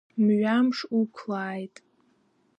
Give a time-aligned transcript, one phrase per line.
[0.23, 1.75] Мҩамш уқәлааит!